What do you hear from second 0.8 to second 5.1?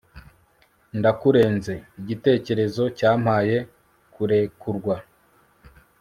ndakurenze... igitekerezo cyampaye kurekurwa